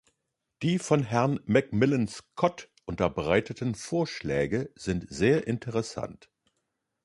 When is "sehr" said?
5.07-5.45